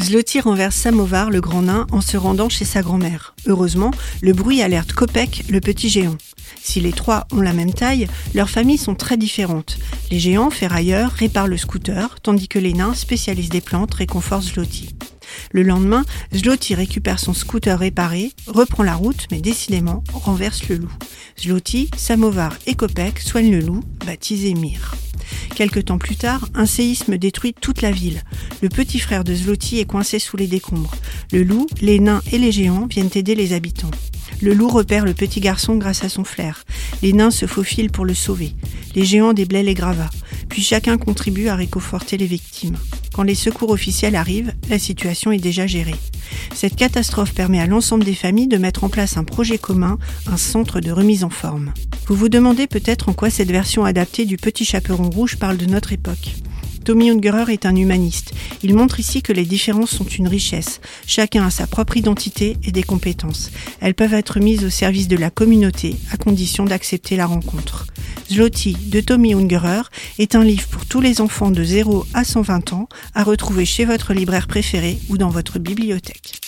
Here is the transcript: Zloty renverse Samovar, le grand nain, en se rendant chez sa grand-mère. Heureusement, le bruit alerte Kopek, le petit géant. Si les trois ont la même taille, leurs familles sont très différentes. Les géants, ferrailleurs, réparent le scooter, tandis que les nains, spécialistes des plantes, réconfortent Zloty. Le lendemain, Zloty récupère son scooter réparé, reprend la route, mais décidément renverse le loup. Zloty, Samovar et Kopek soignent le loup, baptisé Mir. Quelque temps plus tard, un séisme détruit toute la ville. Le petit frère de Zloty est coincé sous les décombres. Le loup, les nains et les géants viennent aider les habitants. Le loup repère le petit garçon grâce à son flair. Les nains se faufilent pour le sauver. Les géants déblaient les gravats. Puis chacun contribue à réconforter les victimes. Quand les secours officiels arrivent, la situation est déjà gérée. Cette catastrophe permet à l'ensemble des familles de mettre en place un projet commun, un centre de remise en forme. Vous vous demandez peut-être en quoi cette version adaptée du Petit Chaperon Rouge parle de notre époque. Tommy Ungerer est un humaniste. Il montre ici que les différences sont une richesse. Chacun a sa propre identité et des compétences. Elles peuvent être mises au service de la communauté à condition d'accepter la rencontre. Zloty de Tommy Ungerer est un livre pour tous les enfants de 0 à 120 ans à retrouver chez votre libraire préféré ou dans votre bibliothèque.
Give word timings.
Zloty 0.00 0.40
renverse 0.40 0.76
Samovar, 0.76 1.30
le 1.30 1.40
grand 1.40 1.62
nain, 1.62 1.86
en 1.92 2.00
se 2.00 2.16
rendant 2.16 2.48
chez 2.48 2.64
sa 2.64 2.80
grand-mère. 2.80 3.34
Heureusement, 3.46 3.90
le 4.22 4.32
bruit 4.32 4.62
alerte 4.62 4.92
Kopek, 4.92 5.44
le 5.50 5.60
petit 5.60 5.90
géant. 5.90 6.16
Si 6.62 6.80
les 6.80 6.92
trois 6.92 7.26
ont 7.30 7.40
la 7.40 7.52
même 7.52 7.74
taille, 7.74 8.08
leurs 8.34 8.48
familles 8.48 8.78
sont 8.78 8.94
très 8.94 9.16
différentes. 9.16 9.78
Les 10.10 10.18
géants, 10.18 10.50
ferrailleurs, 10.50 11.10
réparent 11.12 11.46
le 11.46 11.58
scooter, 11.58 12.20
tandis 12.20 12.48
que 12.48 12.58
les 12.58 12.72
nains, 12.72 12.94
spécialistes 12.94 13.52
des 13.52 13.60
plantes, 13.60 13.94
réconfortent 13.94 14.44
Zloty. 14.44 14.94
Le 15.50 15.62
lendemain, 15.62 16.04
Zloty 16.34 16.74
récupère 16.74 17.18
son 17.18 17.34
scooter 17.34 17.78
réparé, 17.78 18.32
reprend 18.46 18.82
la 18.82 18.94
route, 18.94 19.26
mais 19.30 19.40
décidément 19.40 20.02
renverse 20.12 20.68
le 20.68 20.76
loup. 20.76 20.92
Zloty, 21.38 21.90
Samovar 21.96 22.56
et 22.66 22.74
Kopek 22.74 23.18
soignent 23.20 23.52
le 23.52 23.60
loup, 23.60 23.82
baptisé 24.06 24.54
Mir. 24.54 24.94
Quelque 25.54 25.80
temps 25.80 25.98
plus 25.98 26.16
tard, 26.16 26.48
un 26.54 26.66
séisme 26.66 27.18
détruit 27.18 27.54
toute 27.58 27.82
la 27.82 27.90
ville. 27.90 28.22
Le 28.62 28.68
petit 28.68 28.98
frère 28.98 29.22
de 29.22 29.34
Zloty 29.34 29.80
est 29.80 29.84
coincé 29.84 30.18
sous 30.18 30.36
les 30.36 30.46
décombres. 30.46 30.94
Le 31.30 31.42
loup, 31.42 31.66
les 31.80 32.00
nains 32.00 32.22
et 32.32 32.38
les 32.38 32.52
géants 32.52 32.86
viennent 32.86 33.10
aider 33.14 33.34
les 33.34 33.52
habitants. 33.52 33.90
Le 34.40 34.54
loup 34.54 34.68
repère 34.68 35.04
le 35.04 35.14
petit 35.14 35.40
garçon 35.40 35.76
grâce 35.76 36.04
à 36.04 36.08
son 36.08 36.24
flair. 36.24 36.64
Les 37.02 37.12
nains 37.12 37.30
se 37.30 37.46
faufilent 37.46 37.92
pour 37.92 38.04
le 38.04 38.14
sauver. 38.14 38.54
Les 38.94 39.04
géants 39.04 39.34
déblaient 39.34 39.62
les 39.62 39.74
gravats. 39.74 40.10
Puis 40.48 40.62
chacun 40.62 40.96
contribue 40.98 41.48
à 41.48 41.54
réconforter 41.54 42.16
les 42.16 42.26
victimes. 42.26 42.76
Quand 43.12 43.22
les 43.22 43.34
secours 43.34 43.70
officiels 43.70 44.16
arrivent, 44.16 44.54
la 44.70 44.78
situation 44.78 45.32
est 45.32 45.38
déjà 45.38 45.66
gérée. 45.66 45.94
Cette 46.54 46.76
catastrophe 46.76 47.34
permet 47.34 47.60
à 47.60 47.66
l'ensemble 47.66 48.04
des 48.04 48.14
familles 48.14 48.48
de 48.48 48.56
mettre 48.56 48.84
en 48.84 48.88
place 48.88 49.16
un 49.16 49.24
projet 49.24 49.58
commun, 49.58 49.98
un 50.26 50.36
centre 50.36 50.80
de 50.80 50.90
remise 50.90 51.24
en 51.24 51.30
forme. 51.30 51.72
Vous 52.06 52.16
vous 52.16 52.28
demandez 52.28 52.66
peut-être 52.66 53.08
en 53.08 53.12
quoi 53.12 53.30
cette 53.30 53.50
version 53.50 53.84
adaptée 53.84 54.24
du 54.24 54.36
Petit 54.36 54.64
Chaperon 54.64 55.10
Rouge 55.10 55.36
parle 55.36 55.58
de 55.58 55.66
notre 55.66 55.92
époque. 55.92 56.34
Tommy 56.84 57.10
Ungerer 57.10 57.52
est 57.52 57.64
un 57.64 57.76
humaniste. 57.76 58.32
Il 58.62 58.74
montre 58.74 58.98
ici 58.98 59.22
que 59.22 59.32
les 59.32 59.44
différences 59.44 59.90
sont 59.90 60.04
une 60.04 60.26
richesse. 60.26 60.80
Chacun 61.06 61.46
a 61.46 61.50
sa 61.50 61.66
propre 61.66 61.96
identité 61.96 62.56
et 62.64 62.72
des 62.72 62.82
compétences. 62.82 63.50
Elles 63.80 63.94
peuvent 63.94 64.14
être 64.14 64.40
mises 64.40 64.64
au 64.64 64.70
service 64.70 65.06
de 65.06 65.16
la 65.16 65.30
communauté 65.30 65.96
à 66.10 66.16
condition 66.16 66.64
d'accepter 66.64 67.16
la 67.16 67.26
rencontre. 67.26 67.86
Zloty 68.32 68.74
de 68.86 69.00
Tommy 69.00 69.34
Ungerer 69.34 69.82
est 70.18 70.34
un 70.34 70.42
livre 70.42 70.66
pour 70.68 70.86
tous 70.86 71.02
les 71.02 71.20
enfants 71.20 71.50
de 71.50 71.62
0 71.62 72.06
à 72.14 72.24
120 72.24 72.72
ans 72.72 72.88
à 73.14 73.24
retrouver 73.24 73.66
chez 73.66 73.84
votre 73.84 74.14
libraire 74.14 74.46
préféré 74.46 74.98
ou 75.10 75.18
dans 75.18 75.28
votre 75.28 75.58
bibliothèque. 75.58 76.41